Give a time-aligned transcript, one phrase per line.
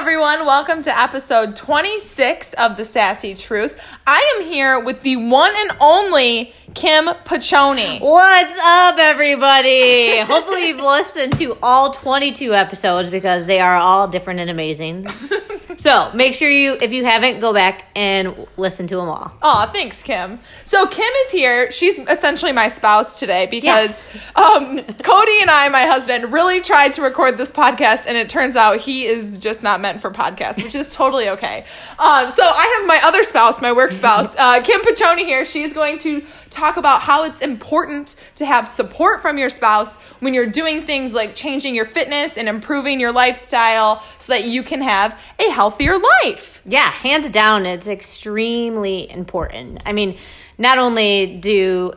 [0.00, 0.46] everyone.
[0.46, 3.78] Welcome to episode 26 of The Sassy Truth.
[4.06, 8.00] I am here with the one and only Kim Piccione.
[8.00, 10.20] What's up, everybody?
[10.20, 15.08] Hopefully, you've listened to all 22 episodes because they are all different and amazing.
[15.76, 19.32] so, make sure you, if you haven't, go back and listen to them all.
[19.42, 20.38] Oh, thanks, Kim.
[20.64, 21.70] So Kim is here.
[21.72, 24.04] She's essentially my spouse today because
[24.36, 28.54] um, Cody and I, my husband, really tried to record this podcast, and it turns
[28.54, 31.64] out he is just not meant for podcasts, which is totally okay.
[31.98, 35.44] Um, so I have my other spouse, my work spouse, uh, Kim Piccione here.
[35.44, 40.34] She's going to talk about how it's important to have support from your spouse when
[40.34, 44.82] you're doing things like changing your fitness and improving your lifestyle so that you can
[44.82, 46.62] have a healthier life.
[46.64, 49.82] Yeah, hands down, it's extremely important.
[49.86, 50.18] I mean,
[50.58, 51.92] not only do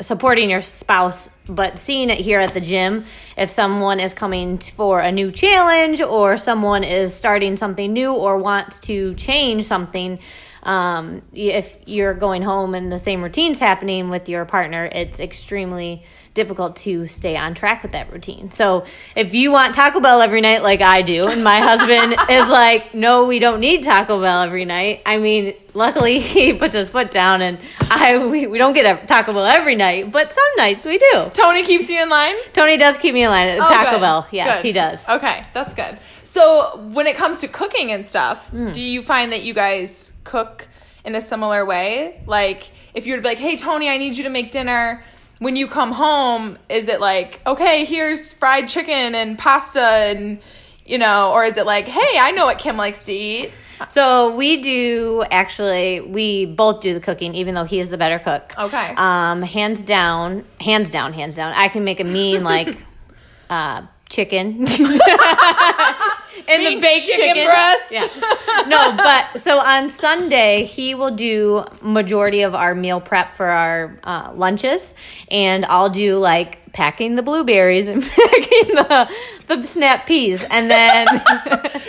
[0.00, 3.04] supporting your spouse, but seeing it here at the gym,
[3.36, 8.36] if someone is coming for a new challenge or someone is starting something new or
[8.38, 10.18] wants to change something,
[10.66, 16.02] um, if you're going home and the same routine's happening with your partner, it's extremely
[16.34, 18.50] difficult to stay on track with that routine.
[18.50, 22.48] So if you want Taco Bell every night like I do, and my husband is
[22.48, 25.02] like, no, we don't need Taco Bell every night.
[25.06, 27.58] I mean, luckily he puts his foot down and
[27.90, 31.30] I we, we don't get a Taco Bell every night, but some nights we do.
[31.36, 32.34] Tony keeps you in line?
[32.52, 34.00] Tony does keep me in line at Oh, Taco good.
[34.00, 34.26] Bell.
[34.30, 34.66] Yes, Good.
[34.66, 35.08] he does.
[35.08, 35.98] Okay, that's good.
[36.24, 38.72] So, when it comes to cooking and stuff, Hmm.
[38.72, 40.68] do you find that you guys cook
[41.04, 42.20] in a similar way?
[42.26, 45.04] Like, if you were to be like, hey, Tony, I need you to make dinner.
[45.38, 50.38] When you come home, is it like, okay, here's fried chicken and pasta and,
[50.86, 53.52] you know, or is it like, hey, I know what Kim likes to eat?
[53.88, 58.18] So we do actually we both do the cooking, even though he is the better
[58.18, 58.52] cook.
[58.58, 58.94] Okay.
[58.96, 61.52] Um, hands down, hands down, hands down.
[61.54, 62.76] I can make a mean like
[63.50, 64.66] uh, chicken.
[66.48, 67.92] and the baked chicken chicken, breast?
[67.92, 68.08] Yeah.
[68.66, 73.96] No, but so on Sunday he will do majority of our meal prep for our
[74.02, 74.92] uh, lunches,
[75.30, 79.08] and I'll do like packing the blueberries and packing the
[79.46, 81.06] the snap peas, and then.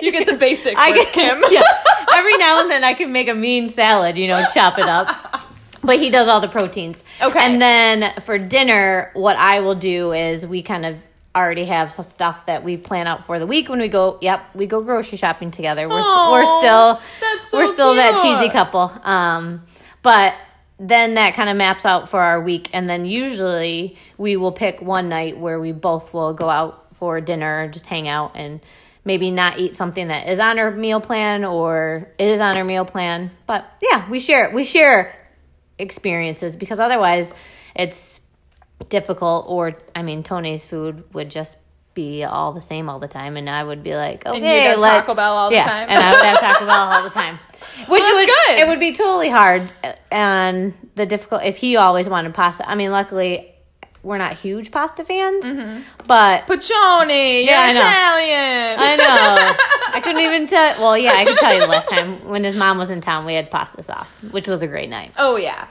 [0.00, 1.42] You get the basic I get Kim.
[1.50, 1.62] yeah.
[2.14, 5.08] Every now and then I can make a mean salad, you know, chop it up.
[5.82, 7.02] But he does all the proteins.
[7.20, 7.38] Okay.
[7.38, 10.98] And then for dinner, what I will do is we kind of
[11.38, 14.18] already have some stuff that we plan out for the week when we go.
[14.20, 15.88] Yep, we go grocery shopping together.
[15.88, 17.00] We're s- Aw, we're still
[17.46, 18.92] so we're still that cheesy couple.
[19.04, 19.64] Um,
[20.02, 20.34] but
[20.78, 24.80] then that kind of maps out for our week, and then usually we will pick
[24.82, 28.60] one night where we both will go out for dinner, just hang out, and
[29.04, 32.84] maybe not eat something that is on our meal plan or is on our meal
[32.84, 33.30] plan.
[33.46, 35.14] But yeah, we share we share
[35.78, 37.32] experiences because otherwise
[37.74, 38.20] it's
[38.88, 39.46] difficult.
[39.48, 41.56] Or I mean, Tony's food would just
[41.94, 45.00] be all the same all the time, and I would be like, okay, And let-
[45.00, 45.88] Taco Bell all the yeah, time.
[45.90, 47.38] and I would have Taco Bell all the time.
[47.88, 48.58] Which that's would good.
[48.60, 49.70] it would be totally hard
[50.12, 52.68] and the difficult if he always wanted pasta.
[52.68, 53.52] I mean, luckily
[54.02, 55.80] we're not huge pasta fans, mm-hmm.
[56.06, 57.80] but Piccione, you're Yeah, I know.
[57.80, 58.78] Italian.
[58.80, 60.80] I know I couldn't even tell.
[60.80, 63.26] Well, yeah, I could tell you the last time when his mom was in town,
[63.26, 65.12] we had pasta sauce, which was a great night.
[65.18, 65.66] oh, yeah.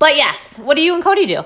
[0.00, 1.44] But yes, what do you and Cody do?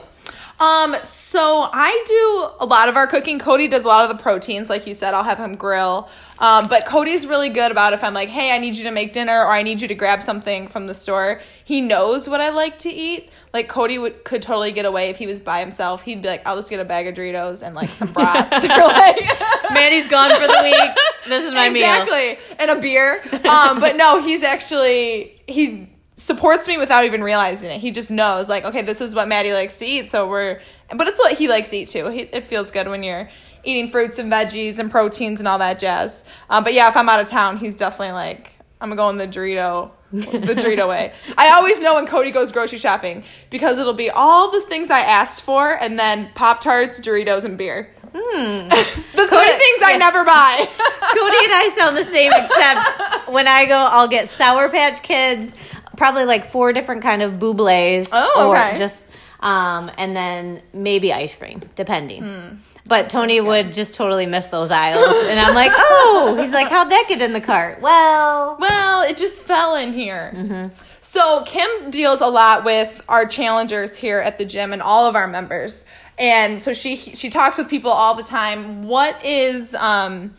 [0.65, 3.39] Um, so I do a lot of our cooking.
[3.39, 5.13] Cody does a lot of the proteins, like you said.
[5.13, 6.09] I'll have him grill.
[6.39, 9.13] Um, but Cody's really good about if I'm like, hey, I need you to make
[9.13, 11.41] dinner or I need you to grab something from the store.
[11.65, 13.31] He knows what I like to eat.
[13.53, 16.03] Like Cody would could totally get away if he was by himself.
[16.03, 18.65] He'd be like, I'll just get a bag of Doritos and like some brats.
[18.69, 19.21] like
[19.73, 21.29] Manny's gone for the week.
[21.29, 21.85] This is my meal.
[21.85, 27.71] exactly and a beer um but no he's actually he supports me without even realizing
[27.71, 27.81] it.
[27.81, 30.61] He just knows like okay this is what maddie likes to eat so we're
[30.97, 32.09] but it's what he likes to eat too.
[32.09, 33.31] He, it feels good when you're
[33.65, 36.25] eating fruits and veggies and proteins and all that jazz.
[36.51, 39.91] Um but yeah if i'm out of town he's definitely like i'm going the dorito
[40.13, 40.21] the
[40.55, 41.13] dorito way.
[41.37, 45.01] I always know when cody goes grocery shopping because it'll be all the things i
[45.01, 47.91] asked for and then pop tarts doritos and beer.
[48.15, 50.67] The three things i never buy.
[50.69, 55.55] Cody and I sound the same, except when I go, I'll get Sour Patch Kids,
[55.97, 58.79] probably like four different kind of bubles, Oh, or okay.
[58.79, 59.07] just,
[59.41, 62.23] um, and then maybe ice cream, depending.
[62.23, 62.57] Hmm.
[62.87, 66.91] But Tony would just totally miss those aisles, and I'm like, oh, he's like, how'd
[66.91, 67.81] that get in the cart?
[67.81, 70.71] Well, Well, it just fell in here.
[71.01, 75.15] So Kim deals a lot with our challengers here at the gym and all of
[75.17, 75.85] our members.
[76.19, 78.83] And so she she talks with people all the time.
[78.87, 80.35] What is um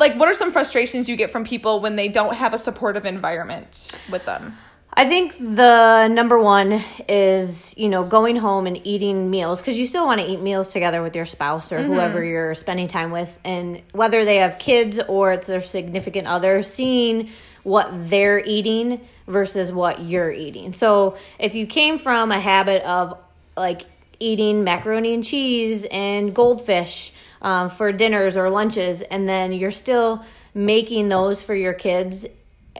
[0.00, 3.04] like what are some frustrations you get from people when they don't have a supportive
[3.06, 4.56] environment with them?
[4.92, 9.86] I think the number one is, you know, going home and eating meals because you
[9.86, 11.92] still want to eat meals together with your spouse or Mm-hmm.
[11.92, 13.38] whoever you're spending time with.
[13.44, 17.30] And whether they have kids or it's their significant other, seeing
[17.62, 20.72] what they're eating versus what you're eating.
[20.72, 23.16] So if you came from a habit of
[23.56, 23.82] like
[24.18, 30.24] eating macaroni and cheese and goldfish um, for dinners or lunches, and then you're still
[30.54, 32.26] making those for your kids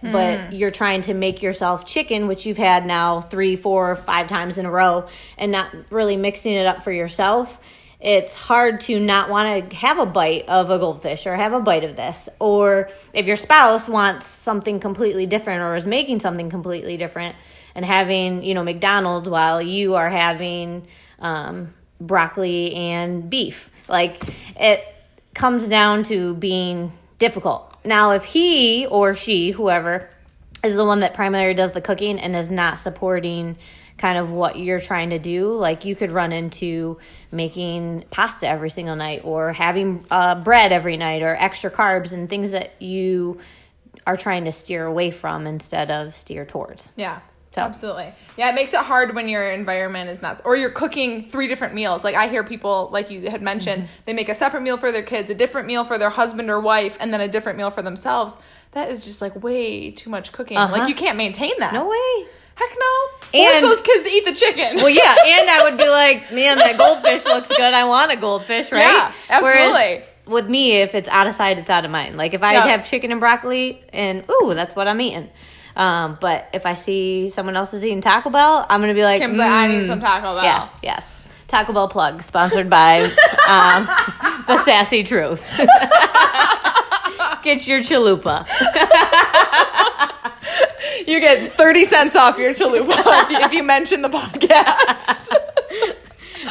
[0.03, 4.57] but you're trying to make yourself chicken, which you've had now three, four, five times
[4.57, 7.59] in a row, and not really mixing it up for yourself,
[8.01, 11.61] it's hard to not want to have a bite of a goldfish or have a
[11.61, 12.31] bite of this.
[12.39, 17.37] Or if your spouse wants something completely different or is making something completely different
[17.75, 20.87] and having, you know, McDonald's while you are having
[21.19, 23.70] um, broccoli and beef.
[23.91, 24.25] Like
[24.57, 24.85] it
[25.35, 27.77] comes down to being difficult.
[27.85, 30.09] Now, if he or she, whoever,
[30.63, 33.57] is the one that primarily does the cooking and is not supporting
[33.97, 36.99] kind of what you're trying to do, like you could run into
[37.31, 42.29] making pasta every single night or having uh, bread every night or extra carbs and
[42.29, 43.39] things that you
[44.07, 46.91] are trying to steer away from instead of steer towards.
[46.97, 47.21] Yeah.
[47.53, 48.13] So- Absolutely.
[48.37, 50.41] Yeah, it makes it hard when your environment is nuts.
[50.45, 52.05] Or you're cooking three different meals.
[52.05, 53.93] Like I hear people, like you had mentioned, Mm-hmm.
[54.07, 56.61] they make a separate meal for their kids, a different meal for their husband or
[56.61, 58.37] wife, and then a different meal for themselves.
[58.73, 60.57] That is just like way too much cooking.
[60.59, 60.73] Uh-huh.
[60.79, 61.73] Like you can't maintain that.
[61.75, 62.27] No way.
[62.55, 63.19] Heck no.
[63.33, 64.77] Force And- those kids to eat the chicken.
[64.77, 67.61] Well, yeah, and I would be like, man, that goldfish looks good.
[67.75, 68.81] I want a goldfish, right?
[68.83, 70.05] Yeah, absolutely.
[70.27, 72.17] with me, if it's out of sight, it's out of mind.
[72.17, 75.31] Like if I have chicken and broccoli, and ooh, that's what I'm eating.
[75.77, 79.21] Um, but if I see someone else is eating Taco Bell, I'm gonna be like,
[79.21, 80.45] Kim's like, I need "Mm." some Taco Bell.
[80.45, 81.23] Yeah, yes.
[81.49, 83.03] Taco Bell plug sponsored by
[83.49, 83.87] um,
[84.47, 85.49] the Sassy Truth.
[87.43, 88.47] Get your chalupa.
[91.07, 92.93] You get 30 cents off your chalupa
[93.25, 95.35] if, you, if you mention the podcast.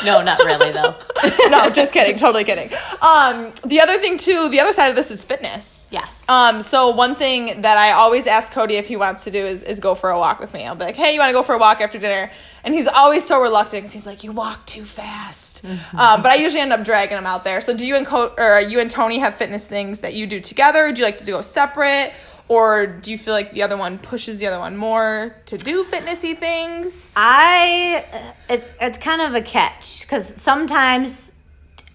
[0.05, 0.95] No, not really though.
[1.49, 2.15] no, just kidding.
[2.15, 2.69] Totally kidding.
[3.01, 5.87] Um, the other thing too, the other side of this is fitness.
[5.91, 6.23] Yes.
[6.29, 9.61] Um, so one thing that I always ask Cody if he wants to do is,
[9.61, 10.65] is go for a walk with me.
[10.65, 12.31] I'll be like, hey, you want to go for a walk after dinner?
[12.63, 15.63] And he's always so reluctant because he's like, you walk too fast.
[15.65, 17.61] Um, but I usually end up dragging him out there.
[17.61, 20.39] So do you and Co- or you and Tony have fitness things that you do
[20.39, 20.91] together?
[20.91, 22.13] Do you like to go separate?
[22.49, 25.83] Or do you feel like the other one pushes the other one more to do
[25.85, 27.13] fitnessy things?
[27.15, 28.05] I
[28.49, 31.33] it, it's kind of a catch because sometimes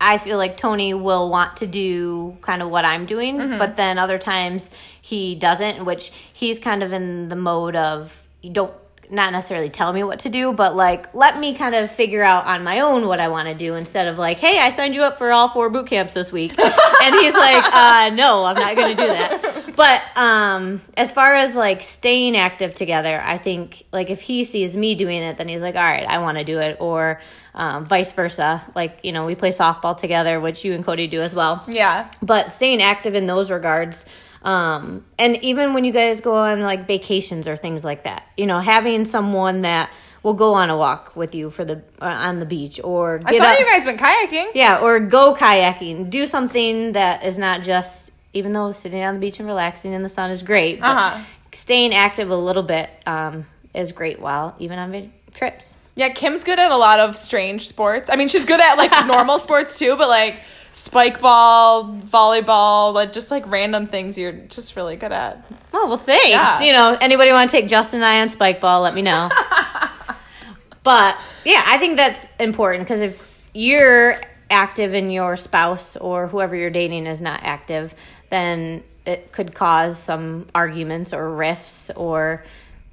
[0.00, 3.58] I feel like Tony will want to do kind of what I'm doing, Mm-hmm.
[3.58, 4.70] but then other times
[5.02, 8.72] he doesn't, which he's kind of in the mode of you don't
[9.10, 12.46] not necessarily tell me what to do, but like let me kind of figure out
[12.46, 15.02] on my own what I want to do instead of like, hey, I signed you
[15.02, 18.76] up for all four boot camps this week, and he's like, uh, no, I'm not
[18.76, 19.76] going to do that.
[19.76, 24.76] But um, as far as like staying active together, I think like if he sees
[24.76, 27.20] me doing it, then he's like, all right, I want to do it, or
[27.54, 28.62] um, vice versa.
[28.74, 32.08] Like you know, we play softball together, which you and Cody do as well Yeah.
[32.22, 34.04] but staying active in those regards
[34.44, 38.46] um and even when you guys go on like vacations or things like that you
[38.46, 39.90] know having someone that
[40.22, 43.36] will go on a walk with you for the uh, on the beach or I
[43.36, 44.50] saw up- you guys been kayaking.
[44.54, 49.20] yeah or go kayaking do something that is not just even though sitting on the
[49.20, 51.22] beach and relaxing in the sun is great Uh-huh.
[51.52, 56.42] staying active a little bit um is great while even on vi- trips Yeah, Kim's
[56.44, 58.10] good at a lot of strange sports.
[58.10, 60.40] I mean, she's good at like normal sports too, but like
[60.74, 65.46] spike ball, volleyball, like just like random things you're just really good at.
[65.72, 66.28] Oh well, thanks.
[66.28, 66.60] Yeah.
[66.62, 68.82] You know, anybody want to take Justin and I on spike ball?
[68.82, 69.30] Let me know.
[70.82, 74.16] but yeah, I think that's important because if you're
[74.50, 77.94] active and your spouse or whoever you're dating is not active,
[78.30, 82.44] then it could cause some arguments or rifts or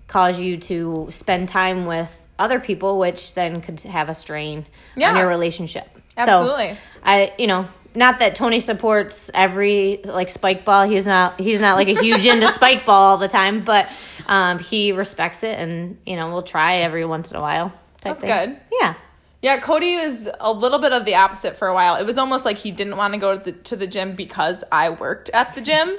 [0.07, 5.09] cause you to spend time with other people, which then could have a strain Yeah.
[5.11, 5.87] on your relationship.
[6.17, 6.73] Absolutely.
[6.73, 10.87] So I, you know, not that Tony supports every like spike ball.
[10.87, 11.39] He's not.
[11.39, 13.93] He's not like a huge into spike ball all the time, but
[14.27, 17.73] um, he respects it, and you know, we'll try every once in a while.
[18.01, 18.29] That's thing.
[18.29, 18.59] good.
[18.79, 18.95] Yeah.
[19.41, 21.95] Yeah, Cody was a little bit of the opposite for a while.
[21.95, 24.63] It was almost like he didn't want to go to the, to the gym because
[24.71, 25.97] I worked at the gym.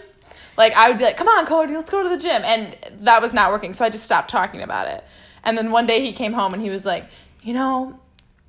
[0.57, 3.21] Like I would be like, "Come on, Cody, let's go to the gym," and that
[3.21, 3.75] was not working.
[3.75, 5.04] So I just stopped talking about it.
[5.45, 7.04] And then one day he came home and he was like,
[7.42, 7.99] "You know,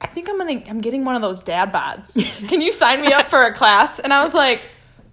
[0.04, 2.14] I think I'm gonna I'm getting one of those dad bods.
[2.50, 4.62] Can you sign me up for a class?" And I was like,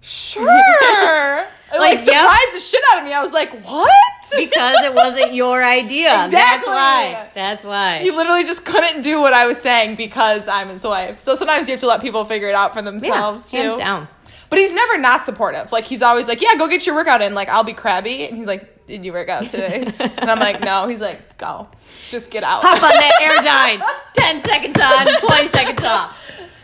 [0.01, 2.21] "Sure." It, like, Like, yep.
[2.21, 3.13] surprised the shit out of me.
[3.13, 3.91] I was like, "What?"
[4.37, 6.25] Because it wasn't your idea.
[6.25, 6.37] Exactly.
[6.37, 7.29] That's why.
[7.33, 7.99] That's why.
[8.01, 11.19] He literally just couldn't do what I was saying because I'm his wife.
[11.19, 13.79] So sometimes you have to let people figure it out for themselves yeah, hands too.
[13.79, 14.07] down.
[14.51, 15.71] But he's never not supportive.
[15.71, 18.37] Like he's always like, "Yeah, go get your workout in." Like I'll be crabby, and
[18.37, 19.91] he's like, did you work out today?
[19.99, 20.87] And I'm like, no.
[20.89, 21.69] He's like, go,
[22.09, 22.61] just get out.
[22.61, 23.81] Hop on that Airdyne.
[24.17, 26.17] 10 seconds on, 20 seconds off.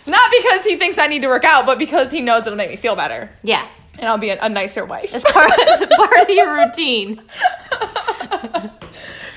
[0.06, 2.70] Not because he thinks I need to work out, but because he knows it'll make
[2.70, 3.66] me feel better, Yeah.
[3.98, 5.16] and I'll be a, a nicer wife.
[5.16, 7.22] It's part, it's part of your routine.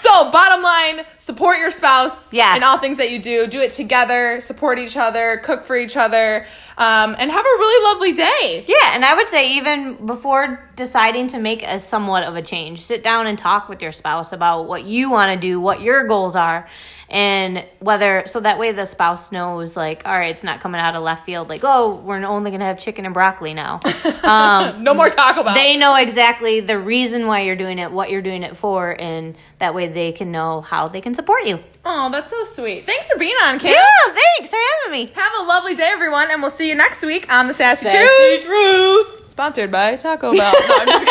[0.03, 2.57] So, bottom line, support your spouse Yes.
[2.57, 3.47] in all things that you do.
[3.47, 6.47] Do it together, support each other, cook for each other,
[6.79, 8.65] um, and have a really lovely day.
[8.67, 12.83] Yeah, and I would say even before deciding to make a somewhat of a change,
[12.85, 16.07] sit down and talk with your spouse about what you want to do, what your
[16.07, 16.67] goals are,
[17.11, 20.95] and whether so that way the spouse knows like, all right, it's not coming out
[20.95, 23.81] of left field like, oh, we're only going to have chicken and broccoli now.
[24.23, 25.55] Um, No more Taco Bell.
[25.55, 29.35] they know exactly the reason why you're doing it, what you're doing it for, and
[29.59, 31.59] that way they can know how they can support you.
[31.85, 32.87] oh, that's so sweet.
[32.87, 33.73] Thanks for being on, Kate.
[33.73, 35.13] Yeah, thanks for having me.
[35.15, 37.97] Have a lovely day, everyone, and we'll see you next week on the Sassy, Sassy
[37.97, 38.45] Truth.
[38.45, 39.31] Truth.
[39.31, 40.53] Sponsored by Taco Bell.
[40.53, 41.07] No, I'm just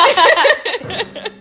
[0.80, 1.34] kidding.